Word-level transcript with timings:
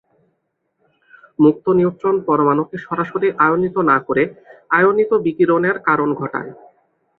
মুক্ত 1.39 1.65
নিউট্রন, 1.77 2.15
পরমাণুকে 2.27 2.75
সরাসরি 2.85 3.27
আয়নিত 3.45 3.75
না 3.89 3.97
করে, 4.07 4.23
আয়নিত 4.71 5.11
বিকিরণের 5.25 5.77
কারণ 5.87 6.09
ঘটায়। 6.13 6.51